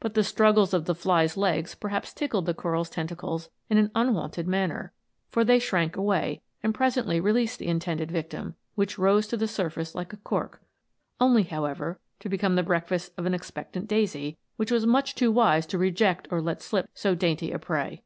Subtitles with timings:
[0.00, 4.48] But the struggles of the fly's legs perhaps tickled the coral's tentacles in an unwonted
[4.48, 4.94] man ner,
[5.28, 7.88] for they shrank away, and presently released ANIMATED FLOWERS.
[8.14, 10.62] 137 the intended victim, which rose to the surface like a cork;
[11.20, 15.66] only, however, to become the breakfast of an expectant daisy, which was much too wise
[15.66, 18.00] to reject or let slip so dainty a prey.